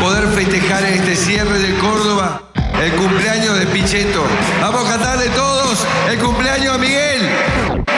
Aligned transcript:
poder 0.00 0.28
festejar 0.28 0.84
en 0.84 0.94
este 0.94 1.16
cierre 1.16 1.58
de 1.58 1.74
Córdoba 1.78 2.42
el 2.82 2.92
cumpleaños 2.92 3.58
de 3.58 3.66
Pichetto. 3.66 4.22
Vamos 4.60 4.86
a 4.86 4.90
cantarle 4.90 5.28
todos 5.30 5.86
el 6.10 6.18
cumpleaños 6.18 6.74
a 6.74 6.78
Miguel. 6.78 7.28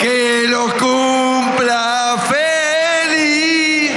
Que 0.01 0.47
los 0.49 0.73
cumpla 0.75 2.17
feliz. 2.29 3.93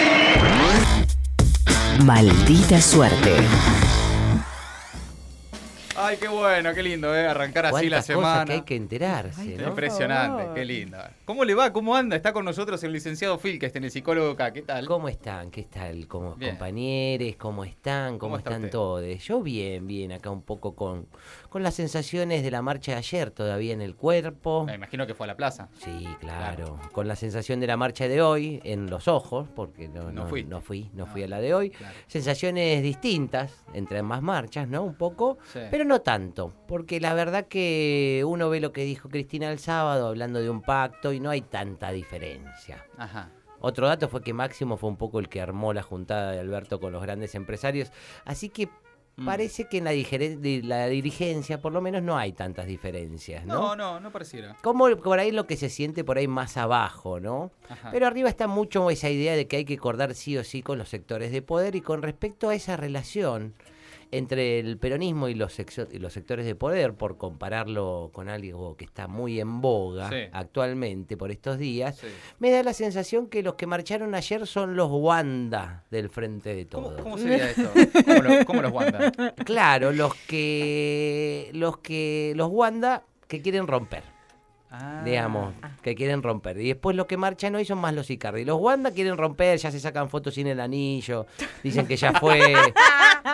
Maldita 2.03 2.81
suerte. 2.81 3.35
Ay, 6.13 6.19
qué 6.19 6.27
bueno, 6.27 6.73
qué 6.75 6.83
lindo, 6.83 7.15
¿eh? 7.15 7.25
Arrancar 7.25 7.65
así 7.65 7.89
la 7.89 7.97
Cuántas 7.97 8.05
cosas 8.05 8.15
semana. 8.15 8.45
que 8.45 8.51
hay 8.53 8.61
que 8.61 8.75
enterarse, 8.75 9.57
¿no? 9.57 9.69
Impresionante, 9.69 10.43
qué 10.53 10.63
lindo. 10.63 10.97
¿Cómo 11.25 11.43
le 11.43 11.55
va? 11.55 11.73
¿Cómo 11.73 11.95
anda? 11.95 12.15
Está 12.15 12.33
con 12.33 12.45
nosotros 12.45 12.83
el 12.83 12.91
licenciado 12.91 13.39
Phil, 13.39 13.57
que 13.57 13.65
está 13.65 13.79
en 13.79 13.85
el 13.85 13.91
psicólogo 13.91 14.29
acá. 14.31 14.53
¿Qué 14.53 14.61
tal? 14.61 14.85
¿Cómo 14.85 15.09
están? 15.09 15.49
¿Qué 15.49 15.63
tal? 15.63 16.05
¿Cómo 16.07 16.35
Bien. 16.35 16.51
compañeros? 16.51 17.35
¿Cómo 17.39 17.63
están? 17.63 18.19
¿Cómo, 18.19 18.19
¿Cómo 18.19 18.37
está 18.37 18.51
están 18.51 18.61
usted? 18.65 18.71
todos? 18.71 19.23
Yo 19.25 19.41
bien, 19.41 19.87
bien, 19.87 20.11
acá 20.11 20.29
un 20.29 20.43
poco 20.43 20.75
con, 20.75 21.07
con 21.49 21.63
las 21.63 21.73
sensaciones 21.73 22.43
de 22.43 22.51
la 22.51 22.61
marcha 22.61 22.91
de 22.91 22.99
ayer 22.99 23.31
todavía 23.31 23.73
en 23.73 23.81
el 23.81 23.95
cuerpo. 23.95 24.65
Me 24.65 24.75
imagino 24.75 25.07
que 25.07 25.15
fue 25.15 25.25
a 25.25 25.27
la 25.29 25.35
plaza. 25.35 25.69
Sí, 25.83 26.07
claro. 26.19 26.79
Con 26.91 27.07
la 27.07 27.15
sensación 27.15 27.59
de 27.59 27.65
la 27.65 27.75
marcha 27.77 28.07
de 28.07 28.21
hoy 28.21 28.61
en 28.65 28.87
los 28.89 29.07
ojos, 29.07 29.47
porque 29.55 29.87
no, 29.87 30.03
No 30.11 30.23
no, 30.25 30.27
fuiste. 30.27 30.47
no 30.49 30.61
fui, 30.61 30.91
no 30.93 31.07
fui 31.07 31.23
a 31.23 31.27
la 31.27 31.41
de 31.41 31.55
hoy. 31.55 31.71
claro. 31.71 31.95
Sensaciones 32.05 32.83
distintas 32.83 33.51
entre 33.73 33.97
ambas 33.99 34.21
marchas, 34.21 34.67
¿no? 34.67 34.83
Un 34.83 34.93
poco, 34.95 35.39
Sí. 35.51 35.59
pero 35.71 35.85
no 35.85 36.01
tanto, 36.03 36.53
porque 36.67 36.99
la 36.99 37.13
verdad 37.13 37.47
que 37.47 38.23
uno 38.27 38.49
ve 38.49 38.59
lo 38.59 38.71
que 38.71 38.83
dijo 38.83 39.09
Cristina 39.09 39.51
el 39.51 39.59
sábado 39.59 40.07
hablando 40.07 40.39
de 40.39 40.49
un 40.49 40.61
pacto 40.61 41.13
y 41.13 41.19
no 41.19 41.29
hay 41.29 41.41
tanta 41.41 41.91
diferencia. 41.91 42.85
Ajá. 42.97 43.29
Otro 43.59 43.87
dato 43.87 44.09
fue 44.09 44.21
que 44.21 44.33
Máximo 44.33 44.77
fue 44.77 44.89
un 44.89 44.97
poco 44.97 45.19
el 45.19 45.29
que 45.29 45.41
armó 45.41 45.73
la 45.73 45.83
juntada 45.83 46.31
de 46.31 46.39
Alberto 46.39 46.79
con 46.79 46.91
los 46.91 47.01
grandes 47.01 47.33
empresarios, 47.35 47.91
así 48.25 48.49
que 48.49 48.69
Mm. 49.15 49.25
parece 49.25 49.65
que 49.65 49.77
en 49.77 49.83
la, 49.83 49.91
la 50.67 50.87
dirigencia 50.87 51.61
por 51.61 51.71
lo 51.71 51.81
menos 51.81 52.01
no 52.01 52.17
hay 52.17 52.33
tantas 52.33 52.65
diferencias, 52.65 53.45
¿no? 53.45 53.53
No, 53.53 53.75
no, 53.75 53.99
no 53.99 54.11
pareciera. 54.11 54.57
Como 54.63 54.89
por 54.97 55.19
ahí 55.19 55.31
lo 55.31 55.45
que 55.45 55.55
se 55.55 55.69
siente 55.69 56.03
por 56.03 56.17
ahí 56.17 56.27
más 56.27 56.57
abajo, 56.57 57.19
¿no? 57.19 57.51
Ajá. 57.69 57.91
Pero 57.91 58.07
arriba 58.07 58.27
está 58.27 58.47
mucho 58.47 58.89
esa 58.89 59.09
idea 59.11 59.35
de 59.35 59.47
que 59.47 59.57
hay 59.57 59.65
que 59.65 59.75
acordar 59.75 60.15
sí 60.15 60.35
o 60.37 60.43
sí 60.43 60.63
con 60.63 60.79
los 60.79 60.89
sectores 60.89 61.31
de 61.31 61.43
poder 61.43 61.75
y 61.75 61.81
con 61.81 62.01
respecto 62.01 62.49
a 62.49 62.55
esa 62.55 62.75
relación 62.75 63.53
entre 64.17 64.59
el 64.59 64.77
peronismo 64.77 65.27
y 65.27 65.33
los, 65.35 65.57
y 65.91 65.97
los 65.99 66.13
sectores 66.13 66.45
de 66.45 66.55
poder, 66.55 66.93
por 66.93 67.17
compararlo 67.17 68.11
con 68.13 68.29
algo 68.29 68.75
que 68.77 68.85
está 68.85 69.07
muy 69.07 69.39
en 69.39 69.59
boga 69.61 70.09
Sí. 70.09 70.15
actualmente 70.31 71.17
por 71.17 71.31
estos 71.31 71.57
días, 71.57 71.97
Sí. 71.97 72.07
me 72.39 72.51
da 72.51 72.63
la 72.63 72.73
sensación 72.73 73.27
que 73.27 73.41
los 73.43 73.55
que 73.55 73.67
marcharon 73.67 74.13
ayer 74.15 74.45
son 74.47 74.75
los 74.75 74.89
Wanda 74.91 75.83
del 75.91 76.09
frente 76.09 76.53
de 76.55 76.67
¿Cómo, 76.67 76.89
todos. 76.89 77.01
cómo 77.01 77.17
sería 77.17 77.49
esto? 77.49 77.69
¿Cómo, 78.05 78.21
lo- 78.21 78.45
cómo 78.45 78.61
los 78.61 78.71
Wanda? 78.71 79.11
Claro, 79.45 79.91
los 79.91 80.13
que 80.27 81.49
los 81.53 81.77
que 81.79 82.33
los 82.35 82.49
Wanda 82.51 83.03
que 83.27 83.41
quieren 83.41 83.67
romper. 83.67 84.03
Ah. 84.75 85.03
digamos, 85.05 85.53
que 85.83 85.93
quieren 85.93 86.23
romper. 86.23 86.59
Y 86.59 86.69
después 86.69 86.95
los 86.95 87.05
que 87.05 87.15
marchan 87.15 87.53
hoy 87.53 87.63
son 87.63 87.77
más 87.77 87.93
los 87.93 88.09
Icardi. 88.09 88.43
Los 88.43 88.59
Wanda 88.59 88.89
quieren 88.89 89.17
romper, 89.17 89.59
ya 89.59 89.69
se 89.69 89.79
sacan 89.79 90.09
fotos 90.09 90.33
sin 90.33 90.47
el 90.47 90.59
anillo, 90.59 91.27
dicen 91.61 91.85
que 91.85 91.95
ya 91.95 92.11
fue, 92.13 92.39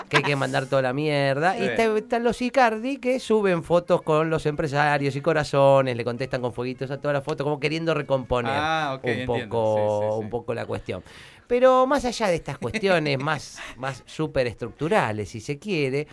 que 0.10 0.18
hay 0.18 0.24
que 0.24 0.36
mandar 0.36 0.66
toda 0.68 0.82
la 0.82 0.94
mierda. 0.94 1.58
Y 1.58 1.64
está- 1.64 1.98
están 1.98 2.24
los 2.24 2.42
Icardi 2.42 2.98
que 2.98 3.20
suben 3.20 3.64
fotos 3.64 4.02
con 4.02 4.30
los 4.30 4.46
empresarios 4.46 5.16
y 5.16 5.22
corazones, 5.22 5.96
le 5.96 6.04
contestan 6.04 6.42
con 6.42 6.54
fueguitos 6.54 6.92
a 6.92 6.98
todas 6.98 7.14
las 7.16 7.24
fotos, 7.24 7.44
como 7.44 7.60
queriendo 7.60 7.94
recomponer 7.94 8.52
Ah, 8.56 9.00
un, 9.04 9.10
entiendo. 9.10 9.50
poco, 9.56 10.02
Sí, 10.02 10.06
sí, 10.08 10.14
sí. 10.20 10.24
un 10.26 10.30
poco 10.30 10.54
la 10.54 10.66
cuestión. 10.66 11.04
Pero 11.50 11.88
más 11.88 12.06
allá 12.06 12.28
de 12.28 12.36
estas 12.36 12.60
cuestiones 12.60 13.18
más, 13.24 13.60
más 13.76 14.04
superestructurales, 14.06 15.30
si 15.30 15.42
se 15.42 15.58
quiere, 15.58 16.08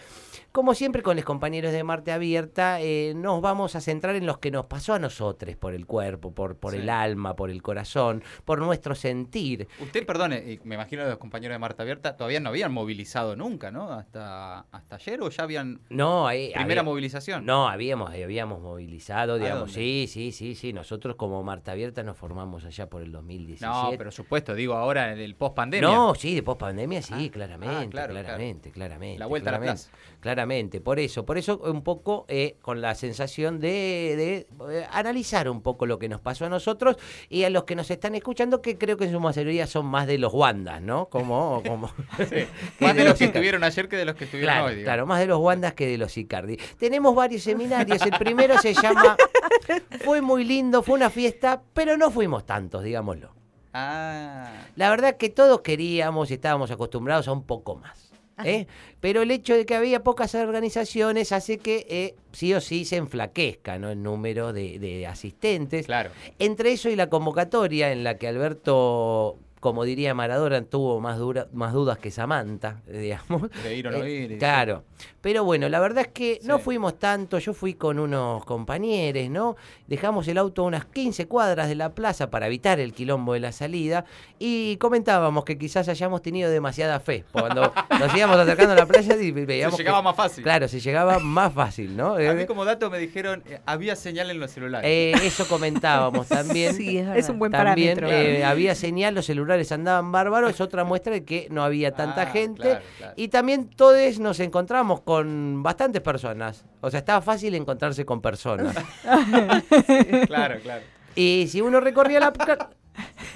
como 0.51 0.73
siempre 0.75 1.03
con 1.03 1.15
los 1.17 1.25
compañeros 1.27 1.73
de 1.73 1.85
Marte 1.85 2.11
Abierta, 2.11 2.81
eh, 2.81 3.13
nos 3.15 3.43
vamos 3.43 3.77
a 3.77 3.83
centrar 3.83 4.17
en 4.17 4.25
los 4.25 4.39
que 4.39 4.51
nos 4.51 4.65
pasó 4.65 4.95
a 4.95 4.99
nosotros, 4.99 5.55
por 5.57 5.75
el 5.75 5.85
cuerpo, 5.85 6.33
por, 6.33 6.57
por 6.57 6.73
Sí. 6.73 6.79
el 6.79 6.89
alma, 6.89 7.37
por 7.37 7.51
el 7.51 7.61
corazón, 7.63 8.25
por 8.47 8.61
nuestro 8.61 8.95
sentir. 8.95 9.69
Usted, 9.81 10.07
perdone, 10.07 10.59
me 10.65 10.77
imagino 10.77 11.03
que 11.05 11.11
los 11.11 11.19
compañeros 11.19 11.55
de 11.55 11.59
Marta 11.59 11.83
Abierta 11.83 12.17
todavía 12.17 12.41
no 12.41 12.49
habían 12.49 12.73
movilizado 12.73 13.37
nunca, 13.37 13.71
¿no? 13.71 13.93
Hasta, 13.93 14.61
hasta 14.73 14.97
ayer 14.97 15.21
o 15.21 15.29
ya 15.29 15.43
habían 15.43 15.81
No, 15.91 16.29
primera 16.31 16.63
había- 16.63 16.83
movilización. 16.83 17.45
No, 17.45 17.69
habíamos, 17.69 18.11
habíamos 18.11 18.63
movilizado, 18.63 19.37
digamos, 19.39 19.73
sí, 19.73 20.07
sí, 20.09 20.33
sí, 20.33 20.55
sí. 20.55 20.73
Nosotros 20.73 21.17
como 21.17 21.43
Marta 21.43 21.73
Abierta 21.73 22.03
nos 22.03 22.17
formamos 22.17 22.65
allá 22.65 22.89
por 22.89 23.03
el 23.03 23.13
2017. 23.13 23.67
No, 23.67 23.91
pero 23.99 24.11
supuesto, 24.11 24.55
digo 24.55 24.73
ahora 24.75 25.13
el 25.13 25.26
post 25.35 25.55
pandemia. 25.57 25.89
No, 25.89 26.15
sí, 26.15 26.35
de 26.35 26.43
post 26.43 26.61
pandemia 26.61 27.03
sí, 27.03 27.13
Ah, 27.15 27.31
claramente, 27.33 27.75
ah, 27.75 27.87
claro, 27.91 28.13
claro. 28.13 28.25
claramente, 28.27 28.71
claramente. 28.71 29.19
La 29.19 29.27
vuelta 29.27 29.51
a 29.51 29.53
la 29.53 29.59
claramente, 29.59 29.89
plaza. 29.91 30.21
Claramente, 30.21 30.81
por 30.81 30.99
eso, 30.99 31.25
por 31.27 31.39
eso 31.39 31.59
un 31.65 31.83
poco 31.83 32.25
eh, 32.29 32.57
con 32.63 32.81
la 32.81 32.95
sensación 32.95 33.61
de, 33.61 34.47
de, 34.59 34.79
eh, 34.81 34.87
analizar 34.93 35.49
un 35.49 35.63
poco 35.63 35.87
lo 35.87 35.99
que 35.99 36.09
nos 36.09 36.21
pasó 36.21 36.47
a 36.47 36.49
nosotros 36.49 36.97
y 37.29 37.45
a 37.45 37.51
los 37.51 37.65
que 37.65 37.75
nos 37.77 37.91
están 37.91 38.15
escuchando, 38.15 38.61
que 38.63 38.77
creo 38.79 38.97
que 38.97 39.05
en 39.05 39.13
su 39.13 39.21
mayoría 39.21 39.67
son 39.67 39.87
más 39.87 40.07
de 40.07 40.19
los 40.19 40.33
Wandas, 40.33 40.83
¿no? 40.83 41.07
Como, 41.09 41.63
como 41.67 41.91
Más 42.81 42.95
de 42.97 43.05
los 43.05 43.15
que 43.15 43.25
Icardi. 43.25 43.25
estuvieron 43.25 43.65
ayer 43.65 43.89
que 43.89 43.97
de 43.97 44.05
los 44.05 44.15
que 44.17 44.25
estuvieron 44.25 44.53
Claro, 44.55 44.67
hoy. 44.67 44.75
digamos. 44.77 44.85
claro, 44.87 45.07
más 45.07 45.21
de 45.21 45.27
los 45.27 45.39
Wandas 45.39 45.75
que 45.75 45.87
de 45.87 45.99
los 45.99 46.17
Icardi. 46.17 46.57
Tenemos 46.79 47.15
varios 47.15 47.43
seminarios. 47.43 48.01
El 48.03 48.13
primero 48.19 48.59
se 48.59 48.75
llama 48.75 49.17
Fue 50.05 50.21
muy 50.21 50.45
lindo, 50.45 50.83
fue 50.83 50.95
una 50.95 51.11
fiesta, 51.11 51.63
pero 51.73 51.97
no 51.97 52.11
fuimos 52.11 52.45
tantos, 52.47 52.83
digámoslo. 52.83 53.35
Ah, 53.79 54.51
La 54.77 54.89
verdad 54.89 55.19
que 55.19 55.29
todos 55.29 55.61
queríamos 55.61 56.31
y 56.31 56.35
estábamos 56.35 56.71
acostumbrados 56.71 57.29
a 57.29 57.33
un 57.33 57.43
poco 57.43 57.75
más. 57.77 58.11
¿eh? 58.43 58.67
Pero 59.01 59.21
el 59.21 59.31
hecho 59.31 59.55
de 59.55 59.67
que 59.67 59.75
había 59.75 60.03
pocas 60.03 60.35
organizaciones 60.35 61.31
hace 61.33 61.59
que 61.59 61.87
eh, 61.91 62.15
sí 62.33 62.55
o 62.55 62.61
sí 62.63 62.87
se 62.87 62.97
enflaquezca 62.97 63.79
¿no? 63.79 63.91
el 63.91 64.03
número 64.03 64.55
de, 64.55 64.79
de 64.79 65.07
asistentes. 65.07 65.87
claro. 65.87 66.11
Entre 66.39 66.73
eso 66.73 66.89
y 66.89 66.97
la 66.97 67.11
convocatoria 67.11 67.93
en 67.93 68.03
la 68.03 68.17
que 68.17 68.29
Alberto, 68.29 69.39
como 69.67 69.83
diría 69.83 70.15
Maradona, 70.15 70.63
tuvo 70.63 71.01
más, 71.01 71.19
dura- 71.19 71.49
más 71.53 71.73
dudas 71.73 71.99
que 71.99 72.13
Samantha, 72.13 72.83
digamos. 72.87 73.51
De 73.65 73.75
ir 73.75 73.89
o 73.89 73.91
no 73.91 74.07
ir. 74.07 74.39
Claro. 74.39 74.85
Pero 75.21 75.43
bueno, 75.43 75.69
la 75.69 75.81
verdad 75.81 76.05
es 76.07 76.13
que 76.13 76.39
no 76.45 76.61
fuimos 76.61 77.01
tanto. 77.01 77.41
Yo 77.41 77.53
fui 77.53 77.75
con 77.75 77.99
unos 77.99 78.45
compañeros, 78.45 79.29
¿no? 79.29 79.57
Dejamos 79.89 80.29
el 80.29 80.39
auto 80.39 80.63
a 80.63 80.67
unas 80.67 80.85
15 80.85 81.27
cuadras 81.27 81.67
de 81.69 81.75
la 81.75 81.93
plaza 81.97 82.31
para 82.31 82.47
evitar 82.47 82.79
el 82.79 82.93
quilombo 82.93 83.33
de 83.33 83.41
la 83.41 83.51
salida 83.51 84.05
y 84.39 84.77
comentábamos 84.77 85.45
que 85.45 85.59
quizás 85.59 85.89
hayamos 85.89 86.23
tenido 86.23 86.49
demasiada 86.49 87.01
fe. 87.01 87.25
Cuando 87.33 87.73
nos 87.99 88.17
íbamos 88.17 88.37
acercando 88.37 88.75
a 88.75 88.77
la 88.77 88.87
playa 88.87 89.17
y 89.21 89.33
veíamos. 89.33 89.77
Se 89.77 89.83
llegaba 89.83 89.99
que- 89.99 90.05
más 90.05 90.17
fácil. 90.17 90.45
Claro, 90.45 90.69
se 90.69 90.79
llegaba 90.79 91.19
más 91.19 91.53
fácil, 91.53 91.97
¿no? 91.97 92.15
A 92.15 92.19
mí 92.19 92.43
Eh, 92.43 92.47
como 92.47 92.65
dato 92.65 92.89
me 92.89 92.99
dijeron, 92.99 93.43
eh, 93.47 93.59
había 93.67 93.97
señal 93.97 94.31
en 94.31 94.39
los 94.39 94.53
celulares. 94.53 94.89
eh, 94.89 95.13
eso 95.25 95.49
comentábamos 95.49 96.29
también. 96.29 96.75
Sí, 96.77 96.99
es, 96.99 97.09
Es 97.17 97.29
un 97.29 97.41
buen 97.41 97.51
También 97.51 97.97
parámetro. 97.97 98.11
eh, 98.31 98.45
había 98.45 98.75
señal, 98.77 99.15
los 99.15 99.27
celulares 99.27 99.56
andaban 99.73 100.13
bárbaros, 100.13 100.51
es 100.51 100.61
otra 100.61 100.85
muestra 100.85 101.13
de 101.13 101.25
que 101.25 101.49
no 101.51 101.63
había 101.65 101.93
tanta 101.93 102.23
Ah, 102.23 102.27
gente. 102.27 102.63
claro, 102.63 102.85
claro. 102.99 103.13
Y 103.17 103.29
también 103.29 103.69
todos 103.69 104.19
nos 104.19 104.41
encontramos 104.41 105.01
con 105.01 105.63
bastantes 105.63 106.03
personas. 106.03 106.65
O 106.81 106.91
sea, 106.91 106.99
estaba 106.99 107.21
fácil 107.23 107.55
encontrarse 107.55 108.05
con 108.05 108.21
personas. 108.21 108.75
Claro, 110.27 110.61
claro. 110.63 110.83
y 111.15 111.47
si 111.49 111.61
uno 111.61 111.81
recorría 111.81 112.21
la 112.21 112.33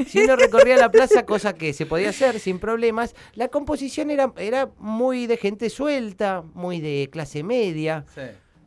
si 0.06 0.20
uno 0.20 0.36
recorría 0.36 0.76
la 0.76 0.90
plaza, 0.90 1.26
cosa 1.26 1.52
que 1.54 1.72
se 1.72 1.86
podía 1.86 2.10
hacer 2.10 2.40
sin 2.40 2.58
problemas, 2.58 3.14
la 3.34 3.48
composición 3.48 4.10
era, 4.10 4.32
era 4.38 4.70
muy 4.78 5.26
de 5.26 5.36
gente 5.36 5.68
suelta, 5.70 6.42
muy 6.54 6.80
de 6.80 7.08
clase 7.12 7.42
media. 7.42 8.04
Sí. 8.14 8.22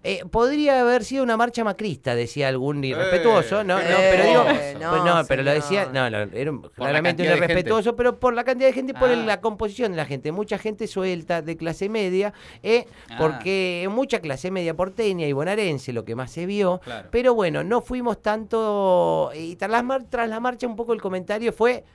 Eh, 0.05 0.25
podría 0.29 0.81
haber 0.81 1.05
sido 1.05 1.23
una 1.23 1.37
marcha 1.37 1.63
macrista, 1.63 2.13
decía 2.13 2.49
algún 2.49 2.83
irrespetuoso, 2.83 3.63
¿no? 3.63 3.79
Eh, 3.79 3.85
no, 3.89 3.95
pero 3.97 4.23
digo, 4.25 4.41
eh, 4.49 4.75
pues 4.77 5.03
no, 5.05 5.21
pero 5.29 5.43
lo 5.43 5.51
decía, 5.51 5.85
no, 5.85 6.09
no, 6.09 6.17
era 6.17 6.51
claramente 6.75 7.23
un 7.23 7.37
irrespetuoso, 7.37 7.95
pero 7.95 8.19
por 8.19 8.33
la 8.33 8.43
cantidad 8.43 8.67
de 8.67 8.73
gente, 8.73 8.91
y 8.91 8.95
por 8.99 9.07
Ah. 9.09 9.13
el- 9.13 9.25
la 9.25 9.39
composición 9.39 9.91
de 9.91 9.97
la 9.97 10.05
gente, 10.05 10.33
mucha 10.33 10.57
gente 10.57 10.87
suelta 10.87 11.41
de 11.41 11.55
clase 11.55 11.87
media, 11.87 12.33
eh, 12.63 12.85
Ah. 13.09 13.15
porque 13.17 13.87
mucha 13.89 14.19
clase 14.19 14.51
media 14.51 14.75
porteña 14.75 15.25
y 15.25 15.31
bonaerense, 15.31 15.93
lo 15.93 16.03
que 16.03 16.15
más 16.15 16.31
se 16.31 16.45
vio, 16.45 16.81
Claro. 16.83 17.07
pero 17.09 17.33
bueno, 17.33 17.63
no 17.63 17.79
fuimos 17.79 18.21
tanto, 18.21 19.31
y 19.33 19.55
tras 19.55 19.71
la, 19.71 19.83
mar- 19.83 20.03
tras 20.09 20.27
la 20.27 20.41
marcha 20.41 20.67
un 20.67 20.75
poco 20.75 20.91
el 20.91 21.01
comentario 21.01 21.53
fue, 21.53 21.85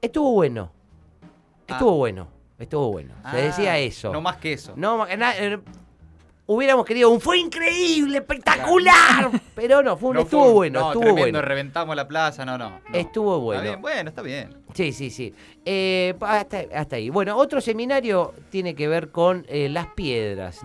estuvo 0.00 0.32
bueno, 0.32 0.72
estuvo 1.68 1.96
bueno, 1.98 2.28
estuvo 2.58 2.90
bueno, 2.92 3.12
se 3.30 3.36
Ah, 3.36 3.40
decía 3.42 3.78
eso. 3.78 4.10
No 4.10 4.22
más 4.22 4.36
que 4.38 4.54
eso. 4.54 4.72
No, 4.76 5.04
na- 5.16 5.36
eh, 5.36 5.58
hubiéramos 6.54 6.84
querido 6.86 7.10
un 7.10 7.20
fue 7.20 7.38
increíble, 7.38 8.18
espectacular. 8.18 9.30
Pero 9.54 9.82
no, 9.82 9.96
fue 9.96 10.10
un, 10.10 10.16
No 10.16 10.22
estuvo 10.22 10.42
fue 10.42 10.48
un- 10.50 10.54
bueno, 10.56 10.80
no, 10.80 10.86
estuvo 10.88 11.02
tremendo, 11.02 11.22
bueno. 11.22 11.42
reventamos 11.42 11.96
la 11.96 12.08
plaza, 12.08 12.44
no, 12.44 12.56
no. 12.58 12.70
no. 12.70 12.80
Estuvo 12.92 13.40
bueno. 13.40 13.62
Está 13.62 13.70
bien, 13.72 13.82
bueno, 13.82 14.08
está 14.10 14.22
bien. 14.22 14.54
Sí, 14.74 14.92
sí, 14.92 15.10
sí. 15.10 15.34
Eh, 15.64 16.14
hasta, 16.20 16.62
hasta 16.74 16.96
ahí. 16.96 17.10
Bueno, 17.10 17.36
otro 17.36 17.60
seminario 17.60 18.34
tiene 18.50 18.74
que 18.74 18.88
ver 18.88 19.10
con 19.10 19.44
eh, 19.48 19.68
las 19.68 19.86
piedras. 19.88 20.60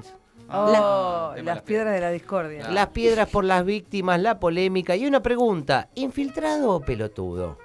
Oh, 0.50 1.32
tema 1.36 1.52
de 1.52 1.56
las 1.56 1.62
piedras 1.64 1.94
de 1.94 2.00
la 2.00 2.10
discordia. 2.12 2.64
Ah. 2.68 2.72
Las 2.72 2.88
piedras 2.88 3.28
por 3.28 3.44
las 3.44 3.66
víctimas, 3.66 4.22
la 4.22 4.40
polémica. 4.40 4.96
Y 4.96 5.06
una 5.06 5.22
pregunta, 5.22 5.90
¿infiltrado 5.96 6.72
o 6.72 6.80
pelotudo? 6.80 7.58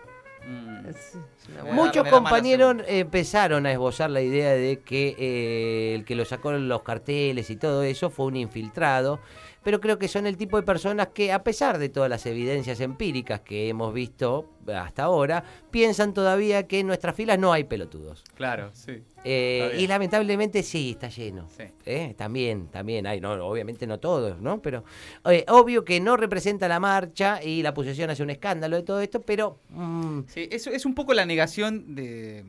Mm. 0.46 0.71
Muchos 1.72 2.04
mala 2.04 2.10
compañeros 2.10 2.76
empezaron 2.86 3.66
a 3.66 3.72
esbozar 3.72 4.10
la 4.10 4.22
idea 4.22 4.52
de 4.52 4.80
que 4.80 5.14
eh, 5.18 5.94
el 5.94 6.04
que 6.04 6.14
lo 6.14 6.24
sacó 6.24 6.52
en 6.52 6.68
los 6.68 6.82
carteles 6.82 7.50
y 7.50 7.56
todo 7.56 7.82
eso 7.82 8.10
fue 8.10 8.26
un 8.26 8.36
infiltrado, 8.36 9.20
pero 9.62 9.80
creo 9.80 9.98
que 9.98 10.08
son 10.08 10.26
el 10.26 10.36
tipo 10.36 10.56
de 10.56 10.64
personas 10.64 11.08
que, 11.08 11.32
a 11.32 11.42
pesar 11.42 11.78
de 11.78 11.88
todas 11.88 12.10
las 12.10 12.26
evidencias 12.26 12.80
empíricas 12.80 13.40
que 13.40 13.68
hemos 13.68 13.94
visto 13.94 14.48
hasta 14.74 15.04
ahora, 15.04 15.44
piensan 15.70 16.14
todavía 16.14 16.66
que 16.66 16.80
en 16.80 16.86
nuestras 16.86 17.14
filas 17.14 17.38
no 17.38 17.52
hay 17.52 17.64
pelotudos. 17.64 18.24
Claro, 18.34 18.70
sí. 18.72 19.02
Eh, 19.24 19.76
y 19.78 19.86
lamentablemente 19.86 20.64
sí, 20.64 20.90
está 20.92 21.08
lleno. 21.08 21.48
Sí. 21.56 21.64
Eh, 21.86 22.14
También, 22.16 22.66
también 22.68 23.06
hay, 23.06 23.20
no, 23.20 23.32
obviamente 23.46 23.86
no 23.86 24.00
todos, 24.00 24.40
¿no? 24.40 24.60
Pero 24.60 24.82
eh, 25.26 25.44
obvio 25.48 25.84
que 25.84 26.00
no 26.00 26.16
representa 26.16 26.66
la 26.66 26.80
marcha 26.80 27.42
y 27.42 27.62
la 27.62 27.72
posesión 27.72 28.10
hace 28.10 28.22
un 28.24 28.30
escándalo 28.30 28.76
de 28.76 28.82
todo 28.82 29.00
esto, 29.00 29.20
pero 29.22 29.58
mm, 29.70 30.22
Sí, 30.26 30.48
eso 30.50 30.70
es 30.72 30.86
un 30.86 30.94
poco 30.94 31.14
la 31.14 31.24
negación 31.26 31.94
de, 31.94 32.44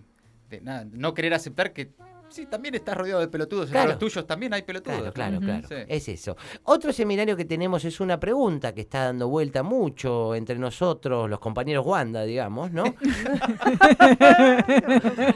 de 0.50 0.62
nada, 0.62 0.86
no 0.92 1.14
querer 1.14 1.34
aceptar 1.34 1.74
que 1.74 1.92
sí, 2.34 2.46
también 2.48 2.74
estás 2.75 2.98
rodeado 2.98 3.22
de 3.22 3.28
pelotudos. 3.28 3.70
Claro. 3.70 3.92
Entre 3.92 3.94
los 3.94 4.00
tuyos 4.00 4.28
también 4.28 4.54
hay 4.54 4.64
pelotudos. 4.64 4.98
Claro, 4.98 5.40
claro, 5.40 5.40
claro. 5.40 5.68
Sí. 5.68 5.75
Es 5.88 6.10
eso. 6.10 6.36
Otro 6.64 6.92
seminario 6.92 7.38
que 7.38 7.46
tenemos 7.46 7.86
es 7.86 8.00
una 8.00 8.20
pregunta 8.20 8.74
que 8.74 8.81
está 8.81 9.06
dando 9.06 9.28
vuelta 9.30 9.62
mucho 9.64 10.34
entre 10.36 10.58
nosotros, 10.58 11.30
los 11.30 11.40
compañeros 11.40 11.86
Wanda, 11.86 12.24
digamos, 12.24 12.72
¿no? 12.72 12.84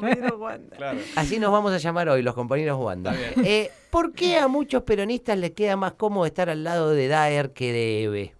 Pero 0.01 0.37
Wanda. 0.39 0.75
Claro. 0.75 0.99
Así 1.15 1.39
nos 1.39 1.51
vamos 1.51 1.71
a 1.71 1.77
llamar 1.77 2.09
hoy, 2.09 2.23
los 2.23 2.33
compañeros 2.33 2.79
Wanda. 2.79 3.13
Está 3.13 3.41
bien. 3.41 3.47
Eh, 3.47 3.71
¿Por 3.91 4.13
qué 4.13 4.37
a 4.37 4.47
muchos 4.47 4.83
peronistas 4.83 5.37
les 5.37 5.51
queda 5.51 5.75
más 5.75 5.93
cómodo 5.93 6.25
estar 6.25 6.49
al 6.49 6.63
lado 6.63 6.91
de 6.91 7.07
Daer 7.07 7.51
que 7.51 7.71
de 7.71 8.03
Eve? 8.03 8.36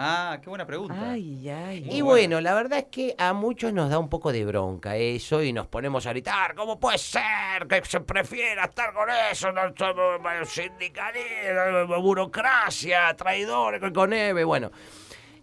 Ah, 0.00 0.38
qué 0.40 0.48
buena 0.48 0.64
pregunta. 0.64 0.94
Ay, 1.10 1.48
ay. 1.48 1.80
Muy 1.80 1.94
Y 1.96 2.00
buena. 2.02 2.04
bueno, 2.04 2.40
la 2.40 2.54
verdad 2.54 2.78
es 2.78 2.84
que 2.84 3.16
a 3.18 3.32
muchos 3.32 3.72
nos 3.72 3.90
da 3.90 3.98
un 3.98 4.08
poco 4.08 4.30
de 4.30 4.44
bronca 4.44 4.94
eso 4.96 5.42
y 5.42 5.52
nos 5.52 5.66
ponemos 5.66 6.06
a 6.06 6.10
gritar, 6.10 6.54
¿cómo 6.54 6.78
puede 6.78 6.98
ser 6.98 7.66
que 7.68 7.82
se 7.84 7.98
prefiera 8.00 8.66
estar 8.66 8.94
con 8.94 9.08
eso? 9.32 9.50
No 9.50 9.62
somos 9.76 10.48
sindicalistas, 10.48 11.88
burocracia, 12.00 13.12
traidores 13.16 13.80
con 13.92 14.12
Eve, 14.12 14.44
bueno. 14.44 14.70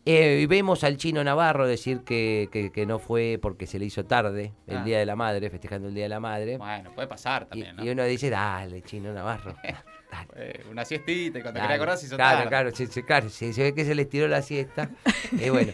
Eh, 0.07 0.39
y 0.43 0.45
vemos 0.45 0.83
al 0.83 0.97
chino 0.97 1.23
Navarro 1.23 1.65
decir 1.67 2.01
que, 2.05 2.47
que- 2.51 2.71
que 2.71 2.85
no 2.85 2.99
fue 2.99 3.39
porque 3.41 3.65
se 3.65 3.79
le 3.79 3.85
hizo 3.85 4.05
tarde 4.05 4.53
el 4.67 4.77
Ah. 4.77 4.83
Día 4.83 4.99
de 4.99 5.05
la 5.07 5.15
Madre, 5.15 5.49
festejando 5.49 5.87
el 5.87 5.95
Día 5.95 6.03
de 6.03 6.09
la 6.09 6.19
Madre. 6.19 6.57
Bueno, 6.57 6.91
puede 6.93 7.07
pasar 7.07 7.43
Y, 7.47 7.49
también, 7.49 7.75
¿no? 7.75 7.83
y 7.83 7.89
uno 7.89 8.03
dice, 8.05 8.29
dale, 8.29 8.83
chino 8.83 9.11
Navarro. 9.11 9.55
dale". 10.11 10.27
Eh, 10.35 10.63
una 10.71 10.85
siestita 10.85 11.39
y 11.39 11.41
cuando 11.41 11.59
quería 11.61 11.75
acordar 11.75 11.97
se 11.97 12.05
hizo 12.07 12.15
claro, 12.15 12.37
tarde. 12.37 12.49
claro, 12.49 12.71
sí, 12.71 12.87
sí, 12.87 13.03
claro, 13.03 13.29
sí, 13.29 13.53
se 13.53 13.63
ve 13.63 13.73
que 13.73 13.85
se 13.85 13.95
les 13.95 14.09
tiró 14.09 14.27
la 14.27 14.41
siesta. 14.41 14.89
Bueno, 15.31 15.71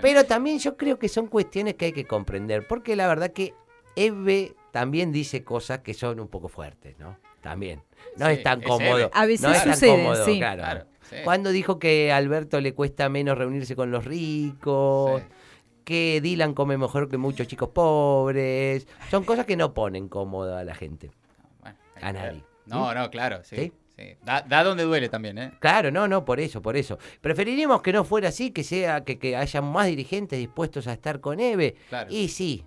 pero 0.00 0.24
también 0.24 0.58
yo 0.58 0.76
creo 0.76 0.98
que 0.98 1.08
son 1.08 1.26
cuestiones 1.26 1.74
que 1.74 1.86
hay 1.86 1.92
que 1.92 2.04
comprender, 2.06 2.66
porque 2.66 2.96
la 2.96 3.06
verdad 3.08 3.32
que 3.32 3.54
Eve 3.96 4.54
también 4.70 5.12
dice 5.12 5.44
cosas 5.44 5.80
que 5.80 5.92
son 5.94 6.18
un 6.20 6.28
poco 6.28 6.48
fuertes, 6.48 6.98
¿no? 6.98 7.18
También. 7.42 7.82
No 8.16 8.26
Sí, 8.26 8.32
es 8.34 8.42
tan 8.42 8.62
cómodo. 8.62 9.10
A 9.12 9.26
veces 9.26 9.42
no 9.42 9.52
es 9.52 9.64
tan 9.64 9.74
sucede, 9.74 9.90
cómodo, 9.90 10.24
sí. 10.24 10.38
claro. 10.38 10.62
Claro, 10.62 10.86
sí. 11.10 11.16
Cuando 11.24 11.50
dijo 11.50 11.78
que 11.78 12.12
a 12.12 12.16
Alberto 12.16 12.60
le 12.60 12.72
cuesta 12.72 13.08
menos 13.08 13.36
reunirse 13.36 13.74
con 13.76 13.90
los 13.90 14.04
ricos, 14.04 15.20
Sí. 15.20 15.26
que 15.84 16.20
Dylan 16.22 16.54
come 16.54 16.78
mejor 16.78 17.08
que 17.08 17.18
muchos 17.18 17.48
chicos 17.48 17.70
pobres, 17.70 18.86
son 19.10 19.24
cosas 19.24 19.44
que 19.44 19.56
no 19.56 19.74
ponen 19.74 20.08
cómodo 20.08 20.56
a 20.56 20.62
la 20.64 20.74
gente. 20.76 21.10
Bueno, 21.60 21.76
hay 21.96 22.02
A 22.02 22.12
nadie. 22.12 22.44
No, 22.72 22.94
no, 22.94 23.10
claro, 23.10 23.40
sí. 23.44 23.56
¿Sí? 23.56 23.72
sí. 23.96 24.16
Da, 24.22 24.42
da 24.42 24.64
donde 24.64 24.84
duele 24.84 25.08
también, 25.08 25.38
¿eh? 25.38 25.52
Claro, 25.60 25.90
no, 25.90 26.08
no, 26.08 26.24
por 26.24 26.40
eso, 26.40 26.62
por 26.62 26.76
eso. 26.76 26.98
Preferiríamos 27.20 27.82
que 27.82 27.92
no 27.92 28.04
fuera 28.04 28.28
así, 28.28 28.50
que 28.50 28.64
sea 28.64 29.04
que, 29.04 29.18
que 29.18 29.36
haya 29.36 29.60
más 29.60 29.86
dirigentes 29.86 30.38
dispuestos 30.38 30.86
a 30.86 30.92
estar 30.92 31.20
con 31.20 31.40
Eve. 31.40 31.76
Claro. 31.88 32.10
Y 32.10 32.28
sí, 32.28 32.64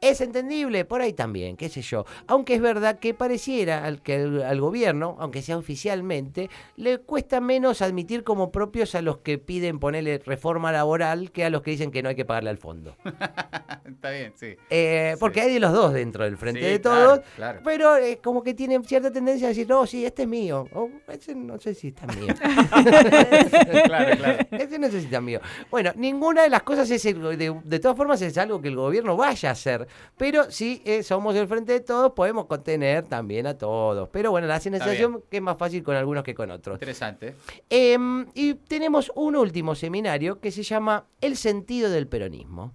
es 0.00 0.20
entendible, 0.20 0.84
por 0.84 1.00
ahí 1.00 1.12
también, 1.12 1.56
qué 1.56 1.68
sé 1.68 1.82
yo. 1.82 2.04
Aunque 2.26 2.54
es 2.54 2.60
verdad 2.60 2.98
que 2.98 3.14
pareciera 3.14 3.84
al, 3.84 4.02
que 4.02 4.16
al, 4.16 4.42
al 4.42 4.60
gobierno, 4.60 5.16
aunque 5.18 5.42
sea 5.42 5.56
oficialmente, 5.56 6.50
le 6.76 6.98
cuesta 6.98 7.40
menos 7.40 7.82
admitir 7.82 8.22
como 8.22 8.52
propios 8.52 8.94
a 8.94 9.02
los 9.02 9.18
que 9.18 9.38
piden 9.38 9.78
ponerle 9.78 10.18
reforma 10.24 10.70
laboral 10.70 11.30
que 11.30 11.44
a 11.44 11.50
los 11.50 11.62
que 11.62 11.70
dicen 11.70 11.90
que 11.90 12.02
no 12.02 12.08
hay 12.10 12.14
que 12.14 12.24
pagarle 12.24 12.50
al 12.50 12.58
fondo. 12.58 12.96
Está 13.86 14.10
bien, 14.10 14.32
sí. 14.36 14.56
Eh, 14.70 15.12
Sí. 15.14 15.20
porque 15.20 15.40
hay 15.42 15.52
de 15.54 15.60
los 15.60 15.72
dos 15.72 15.92
dentro 15.92 16.24
del 16.24 16.36
frente 16.36 16.60
Sí, 16.60 16.66
de 16.66 16.78
todos. 16.78 17.20
claro. 17.36 17.60
Pero 17.64 17.96
es 17.96 18.16
como 18.18 18.42
que 18.42 18.52
tienen 18.54 18.84
cierta 18.84 19.10
tendencia 19.12 19.46
a 19.46 19.50
decir, 19.50 19.68
no, 19.68 19.86
sí, 19.86 20.04
este 20.04 20.22
es 20.22 20.28
mío. 20.28 20.66
O, 20.74 20.90
ese 21.08 21.34
no 21.34 21.58
sé 21.58 21.74
si 21.74 21.88
está 21.88 22.06
mío. 22.08 22.34
claro, 23.84 24.16
claro. 24.16 24.38
Ese 24.50 24.78
no 24.78 24.86
sé 24.88 24.98
si 25.00 25.04
está 25.06 25.20
mío. 25.20 25.40
Bueno, 25.70 25.92
ninguna 25.96 26.42
de 26.42 26.48
las 26.48 26.62
cosas 26.62 26.90
es, 26.90 27.04
el- 27.06 27.20
de, 27.38 27.54
de 27.64 27.78
todas 27.78 27.96
formas, 27.96 28.20
es 28.22 28.36
algo 28.38 28.60
que 28.60 28.68
el 28.68 28.76
gobierno 28.76 29.16
vaya 29.16 29.50
a 29.50 29.52
hacer. 29.52 29.86
Pero 30.16 30.50
si 30.50 30.82
eh, 30.84 31.02
somos 31.02 31.34
el 31.36 31.46
frente 31.48 31.72
de 31.72 31.80
todos, 31.80 32.12
podemos 32.12 32.46
contener 32.46 33.04
también 33.04 33.46
a 33.46 33.56
todos. 33.56 34.08
Pero 34.10 34.30
bueno, 34.30 34.46
la 34.46 34.60
sensación 34.60 35.22
que 35.30 35.36
es 35.38 35.42
más 35.42 35.56
fácil 35.58 35.82
con 35.82 35.94
algunos 35.96 36.24
que 36.24 36.34
con 36.34 36.50
otros. 36.50 36.74
Interesante. 36.76 37.34
Em, 37.70 38.26
y 38.34 38.54
tenemos 38.54 39.10
un 39.14 39.36
último 39.36 39.74
seminario 39.74 40.40
que 40.40 40.50
se 40.50 40.62
llama 40.62 41.06
El 41.20 41.36
sentido 41.36 41.90
del 41.90 42.06
peronismo. 42.08 42.72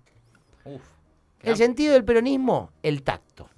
Uf. 0.65 0.81
El 1.43 1.55
sentido 1.57 1.93
del 1.93 2.03
peronismo, 2.05 2.71
el 2.83 3.03
tacto. 3.03 3.49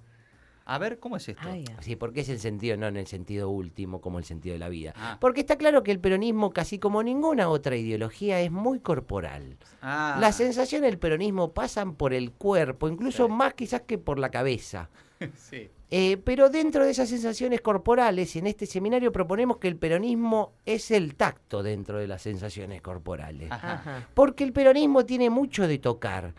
A 0.66 0.78
ver, 0.78 0.98
¿cómo 0.98 1.18
es 1.18 1.28
esto? 1.28 1.42
Ay. 1.46 1.66
Sí, 1.82 1.98
porque 1.98 2.22
es 2.22 2.30
el 2.30 2.40
sentido, 2.40 2.78
no 2.78 2.88
en 2.88 2.96
el 2.96 3.06
sentido 3.06 3.50
último 3.50 4.00
como 4.00 4.18
el 4.18 4.24
sentido 4.24 4.54
de 4.54 4.60
la 4.60 4.70
vida. 4.70 4.94
Ah. 4.96 5.18
Porque 5.20 5.42
está 5.42 5.58
claro 5.58 5.84
que 5.84 5.92
el 5.92 6.00
peronismo, 6.00 6.54
casi 6.54 6.80
como 6.80 7.04
ninguna 7.04 7.50
otra 7.50 7.76
ideología, 7.76 8.40
es 8.40 8.50
muy 8.50 8.80
corporal. 8.80 9.58
Ah, 9.82 10.18
Las 10.22 10.38
sensaciones 10.38 10.90
del 10.90 11.00
peronismo 11.00 11.52
pasan 11.52 11.96
por 11.96 12.14
el 12.14 12.32
cuerpo, 12.32 12.88
incluso 12.88 13.26
Sí. 13.28 13.32
más 13.34 13.54
quizás 13.56 13.82
que 13.82 13.98
por 13.98 14.20
la 14.20 14.30
cabeza. 14.32 14.90
sí. 15.36 15.70
Eh, 15.92 16.18
pero 16.24 16.50
dentro 16.50 16.86
de 16.86 16.92
esas 16.92 17.10
sensaciones 17.10 17.60
corporales, 17.60 18.34
en 18.38 18.48
este 18.48 18.66
seminario 18.66 19.12
proponemos 19.12 19.58
que 19.58 19.68
el 19.68 19.76
peronismo 19.76 20.54
es 20.66 20.92
el 20.92 21.16
tacto 21.16 21.62
dentro 21.62 21.98
de 22.00 22.08
las 22.08 22.22
sensaciones 22.22 22.82
corporales. 22.82 23.52
Ajá. 23.52 24.08
Porque 24.14 24.46
el 24.46 24.54
peronismo 24.54 25.06
tiene 25.06 25.30
mucho 25.30 25.68
de 25.68 25.78
tocar. 25.78 26.34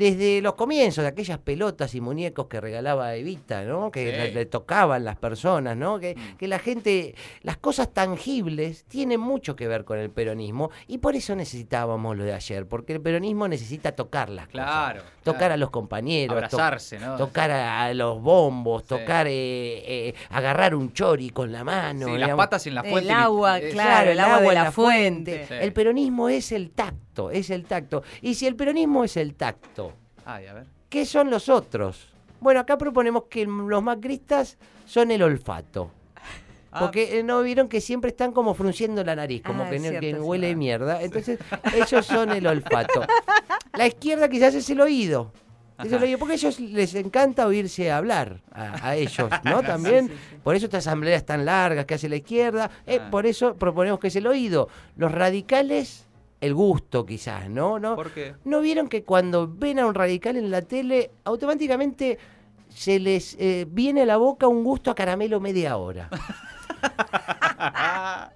Desde 0.00 0.40
los 0.40 0.54
comienzos 0.54 1.02
de 1.02 1.08
aquellas 1.08 1.38
pelotas 1.40 1.94
y 1.94 2.00
muñecos 2.00 2.46
que 2.46 2.58
regalaba 2.58 3.14
Evita, 3.16 3.64
¿no? 3.64 3.90
Que 3.90 4.06
Sí. 4.10 4.16
le, 4.16 4.32
le 4.32 4.46
tocaban 4.46 5.04
las 5.04 5.16
personas, 5.16 5.76
¿no? 5.76 5.98
Que, 5.98 6.14
Mm. 6.16 6.36
que 6.38 6.48
la 6.48 6.58
gente, 6.58 7.14
las 7.42 7.58
cosas 7.58 7.92
tangibles 7.92 8.84
tienen 8.84 9.20
mucho 9.20 9.54
que 9.56 9.68
ver 9.68 9.84
con 9.84 9.98
el 9.98 10.08
peronismo 10.10 10.70
y 10.86 10.98
por 10.98 11.16
eso 11.16 11.36
necesitábamos 11.36 12.16
lo 12.16 12.24
de 12.24 12.32
ayer, 12.32 12.66
porque 12.66 12.94
el 12.94 13.02
peronismo 13.02 13.46
necesita 13.46 13.92
tocar 13.92 14.30
las 14.30 14.46
cosas. 14.46 14.64
Claro. 14.64 15.02
Tocar 15.22 15.38
claro. 15.38 15.54
a 15.54 15.56
los 15.58 15.68
compañeros, 15.70 16.34
to- 16.34 16.56
Abrazarse, 16.56 16.98
¿no? 16.98 17.16
tocar 17.16 17.50
a, 17.50 17.84
a 17.84 17.92
los 17.92 18.22
bombos, 18.22 18.82
Sí. 18.84 18.88
tocar, 18.88 19.26
eh, 19.26 20.08
eh, 20.08 20.14
agarrar 20.30 20.74
un 20.74 20.94
chori 20.94 21.28
con 21.28 21.52
la 21.52 21.62
mano. 21.62 22.06
Sí, 22.06 22.16
las 22.16 22.30
patas 22.36 22.66
en 22.66 22.74
la 22.74 22.80
El 22.80 22.90
fuente. 22.90 23.12
agua, 23.12 23.58
Eh, 23.58 23.68
claro, 23.70 24.10
el 24.12 24.18
agua 24.20 24.40
de 24.40 24.48
en 24.48 24.54
la 24.54 24.72
fuente. 24.72 25.44
Sí. 25.46 25.54
El 25.60 25.72
peronismo 25.74 26.30
es 26.30 26.52
el 26.52 26.70
tacto, 26.70 26.98
es 27.28 27.50
el 27.50 27.64
tacto. 27.64 28.04
Y 28.22 28.34
si 28.36 28.46
el 28.46 28.54
peronismo 28.54 29.02
es 29.04 29.16
el 29.16 29.34
tacto, 29.34 29.92
Ay, 30.24 30.46
a 30.46 30.54
ver. 30.54 30.66
¿qué 30.88 31.04
son 31.04 31.28
los 31.28 31.48
otros? 31.48 32.08
Bueno, 32.40 32.60
acá 32.60 32.78
proponemos 32.78 33.24
que 33.28 33.44
los 33.44 33.82
macristas 33.82 34.56
son 34.86 35.10
el 35.10 35.22
olfato. 35.22 35.90
Ah, 36.72 36.78
Porque 36.78 37.18
eh, 37.18 37.22
no 37.24 37.42
vieron 37.42 37.68
que 37.68 37.80
siempre 37.80 38.10
están 38.10 38.30
como 38.30 38.54
frunciendo 38.54 39.02
la 39.02 39.16
nariz, 39.16 39.42
como 39.42 39.64
Ah, 39.64 39.70
que, 39.70 39.80
cierto, 39.80 40.00
que 40.00 40.14
huele 40.14 40.46
cierto. 40.46 40.58
mierda. 40.60 41.02
Entonces, 41.02 41.40
ellos 41.74 42.06
son 42.06 42.30
el 42.30 42.46
olfato. 42.46 43.02
La 43.76 43.88
izquierda 43.88 44.28
quizás 44.28 44.54
es 44.54 44.70
el 44.70 44.80
oído. 44.80 45.32
Es 45.82 45.90
el 45.90 46.02
oído, 46.02 46.18
porque 46.18 46.34
a 46.34 46.36
ellos 46.36 46.60
les 46.60 46.94
encanta 46.94 47.46
oírse 47.46 47.90
hablar, 47.90 48.42
a, 48.52 48.88
a 48.90 48.96
ellos, 48.96 49.30
¿no? 49.44 49.62
También. 49.62 50.08
Sí, 50.08 50.12
sí, 50.14 50.18
sí. 50.30 50.36
Por 50.44 50.54
eso 50.54 50.66
estas 50.66 50.86
asambleas 50.86 51.24
tan 51.26 51.44
largas 51.44 51.86
que 51.86 51.94
hace 51.94 52.08
la 52.08 52.16
izquierda. 52.16 52.70
eh, 52.86 53.00
Ah. 53.02 53.08
Por 53.10 53.26
eso 53.26 53.56
proponemos 53.56 53.98
que 53.98 54.06
es 54.08 54.16
el 54.16 54.26
oído. 54.28 54.68
Los 54.96 55.10
radicales, 55.10 56.06
el 56.40 56.54
gusto 56.54 57.04
quizás, 57.04 57.50
¿no? 57.50 57.78
¿No? 57.78 57.96
¿Por 57.96 58.10
qué? 58.12 58.34
¿No 58.44 58.60
vieron 58.60 58.88
que 58.88 59.04
cuando 59.04 59.46
ven 59.46 59.78
a 59.78 59.86
un 59.86 59.94
radical 59.94 60.36
en 60.36 60.50
la 60.50 60.62
tele, 60.62 61.10
automáticamente 61.24 62.18
se 62.68 62.98
les 62.98 63.36
eh, 63.38 63.66
viene 63.68 64.02
a 64.02 64.06
la 64.06 64.16
boca 64.16 64.48
un 64.48 64.64
gusto 64.64 64.90
a 64.90 64.94
caramelo 64.94 65.40
media 65.40 65.76
hora? 65.76 66.08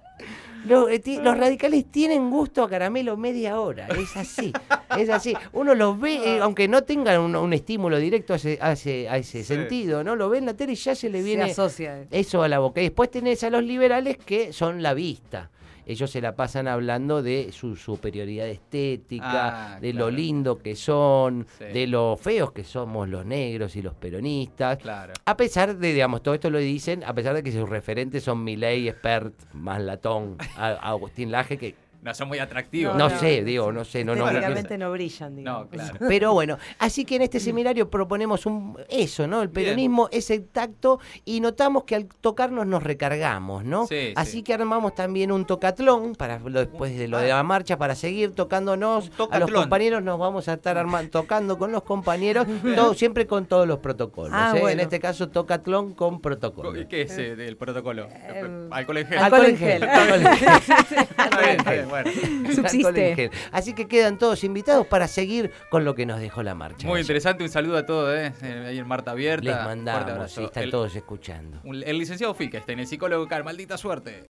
Eh, 0.67 1.19
los 1.21 1.37
radicales 1.37 1.85
tienen 1.91 2.31
gusto 2.31 2.63
a 2.63 2.69
caramelo 2.69 3.15
media 3.17 3.59
hora, 3.59 3.85
es 3.87 4.17
así, 4.17 4.51
es 4.97 5.09
así. 5.09 5.35
Uno 5.53 5.75
los 5.75 5.99
ve, 5.99 6.15
eh, 6.15 6.39
aunque 6.41 6.67
no 6.67 6.81
tengan 6.83 7.21
un, 7.21 7.35
un 7.35 7.53
estímulo 7.53 7.99
directo 7.99 8.33
a 8.33 8.37
ese, 8.37 8.57
a 8.59 8.71
ese, 8.71 9.07
a 9.07 9.17
ese 9.17 9.43
Sí. 9.43 9.43
sentido, 9.43 10.03
¿no? 10.03 10.15
Lo 10.15 10.27
ve 10.27 10.39
en 10.39 10.47
la 10.47 10.55
tele 10.55 10.73
y 10.73 10.75
ya 10.75 10.95
se 10.95 11.09
le 11.11 11.19
Se 11.19 11.23
viene 11.23 11.43
asocia. 11.43 12.07
eso 12.09 12.41
a 12.41 12.47
la 12.47 12.57
boca. 12.57 12.81
Y 12.81 12.85
después 12.85 13.11
tenés 13.11 13.43
a 13.43 13.51
los 13.51 13.63
liberales 13.63 14.17
que 14.17 14.53
son 14.53 14.81
la 14.81 14.95
vista. 14.95 15.51
Ellos 15.87 16.09
se 16.09 16.19
la 16.21 16.35
pasan 16.35 16.67
hablando 16.67 17.21
de 17.21 17.51
su 17.51 17.75
superioridad 17.75 18.47
estética, 18.47 19.75
Ah, 19.75 19.79
de 19.79 19.91
claro. 19.91 20.05
lo 20.09 20.15
lindo 20.15 20.57
que 20.57 20.75
son, 20.75 21.45
Sí. 21.57 21.65
de 21.65 21.87
lo 21.87 22.17
feos 22.17 22.51
que 22.51 22.63
somos 22.63 23.07
los 23.07 23.25
negros 23.25 23.75
y 23.75 23.81
los 23.81 23.93
peronistas. 23.93 24.77
Claro. 24.79 25.13
A 25.25 25.37
pesar 25.37 25.77
de, 25.77 25.93
digamos, 25.93 26.23
todo 26.23 26.33
esto 26.33 26.49
lo 26.49 26.57
dicen, 26.59 27.03
a 27.03 27.13
pesar 27.13 27.35
de 27.35 27.43
que 27.43 27.51
sus 27.51 27.69
referentes 27.69 28.23
son 28.23 28.43
Milei, 28.43 28.89
Spert, 28.89 29.33
más 29.53 29.81
Latón, 29.81 30.37
a- 30.57 30.89
Agustín 30.89 31.31
Laje, 31.31 31.57
que 31.57 31.75
No 32.05 32.13
son 32.13 32.27
muy 32.27 32.37
atractivos. 32.37 32.95
No, 32.95 33.09
No, 33.09 33.19
sé, 33.19 33.43
digo, 33.43 33.71
no 33.71 33.83
sé, 33.83 34.05
no, 34.05 34.13
no. 34.15 34.29
No 34.31 34.91
brillan, 34.91 35.35
digamos. 35.35 35.63
No, 35.63 35.69
claro. 35.71 35.97
Pero 36.07 36.33
bueno, 36.33 36.59
así 36.77 37.03
que 37.03 37.15
en 37.15 37.23
este 37.23 37.39
seminario 37.39 37.89
proponemos 37.89 38.45
un 38.45 38.77
eso, 38.89 39.25
¿no? 39.25 39.41
El 39.41 39.47
Bien. 39.47 39.65
peronismo, 39.69 40.07
ese 40.11 40.37
tacto, 40.39 40.99
y 41.23 41.39
notamos 41.39 41.83
que 41.85 41.95
al 41.95 42.05
tocarnos 42.05 42.67
nos 42.67 42.83
recargamos, 42.83 43.63
¿no? 43.63 43.87
Sí, 43.87 44.13
así 44.15 44.31
sí. 44.33 44.43
que 44.43 44.53
armamos 44.53 44.93
también 44.93 45.31
un 45.31 45.45
tocatlón 45.45 46.13
para 46.13 46.37
lo- 46.37 46.59
después 46.59 46.95
de 46.95 47.07
lo 47.07 47.17
de 47.17 47.29
la 47.29 47.41
marcha, 47.41 47.75
para 47.79 47.95
seguir 47.95 48.35
tocándonos 48.35 49.09
a 49.31 49.39
los 49.39 49.49
compañeros, 49.51 50.03
nos 50.03 50.19
vamos 50.19 50.47
a 50.47 50.53
estar 50.53 50.77
armando, 50.77 51.09
tocando 51.09 51.57
con 51.57 51.71
los 51.71 51.81
compañeros, 51.81 52.45
todo, 52.75 52.93
siempre 52.93 53.25
con 53.25 53.47
todos 53.47 53.67
los 53.67 53.79
protocolos. 53.79 54.31
Ah, 54.31 54.53
¿eh? 54.55 54.71
En 54.73 54.79
este 54.79 54.99
caso, 54.99 55.29
tocatlón 55.29 55.95
con 55.95 56.21
protocolo. 56.21 56.79
¿Y 56.79 56.85
¿Qué 56.85 57.01
es 57.01 57.17
eh, 57.17 57.31
el 57.31 57.57
protocolo? 57.57 58.07
Em, 58.27 58.71
Alcohol 58.71 58.97
en 58.97 59.07
gel. 59.07 59.17
alcohol 59.17 59.45
en 59.45 59.57
gel. 59.57 59.83
Alcohol 59.83 60.21
en 61.47 61.65
gel. 61.65 61.85
Bueno. 62.03 62.11
Subsiste. 62.55 63.31
Así 63.51 63.73
que 63.73 63.87
quedan 63.87 64.17
todos 64.17 64.43
invitados 64.43 64.85
para 64.87 65.07
seguir 65.07 65.51
con 65.69 65.85
lo 65.85 65.95
que 65.95 66.05
nos 66.05 66.19
dejó 66.19 66.43
la 66.43 66.55
marcha. 66.55 66.87
Muy 66.87 67.01
interesante, 67.01 67.43
un 67.43 67.49
saludo 67.49 67.77
a 67.77 67.85
todos, 67.85 68.15
¿eh? 68.17 68.33
Eh, 68.41 68.65
ahí 68.69 68.77
en 68.79 68.87
Marta 68.87 69.11
Abierta. 69.11 69.45
Les 69.45 69.55
mandamos, 69.65 70.31
sí, 70.31 70.43
están 70.43 70.63
el, 70.63 70.71
todos 70.71 70.95
escuchando. 70.95 71.59
un- 71.63 71.83
el 71.85 71.97
licenciado 71.97 72.33
Filkestein, 72.33 72.79
el 72.79 72.87
psicólogo 72.87 73.27
Car, 73.27 73.43
maldita 73.43 73.77
suerte. 73.77 74.25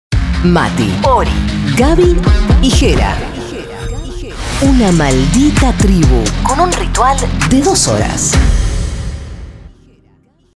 Mati, 0.44 0.92
Ori, 1.08 1.30
Gaby 1.78 2.16
y 2.62 2.70
Jera. 2.70 3.16
Una 4.62 4.92
maldita 4.92 5.72
tribu 5.78 6.22
con 6.42 6.60
un 6.60 6.72
ritual 6.72 7.16
de 7.50 7.60
dos 7.62 7.88
horas. 7.88 8.32